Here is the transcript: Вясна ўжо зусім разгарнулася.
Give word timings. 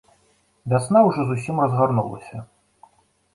Вясна 0.71 0.99
ўжо 1.07 1.25
зусім 1.27 1.61
разгарнулася. 1.65 2.37